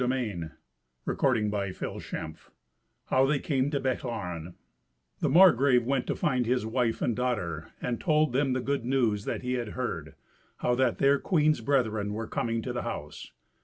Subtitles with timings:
[0.01, 0.51] Twenty Seventh
[1.07, 2.35] Adventure
[3.11, 4.55] How They Came to Bechlaren
[5.19, 9.25] The Margrave went to find his wife and daughter, and told them the good news
[9.25, 10.15] that he had heard,
[10.57, 13.31] how that their queen's brethren were coming to the house.